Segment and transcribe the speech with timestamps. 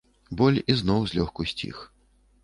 [0.37, 1.77] Боль ізноў злёгку сціх.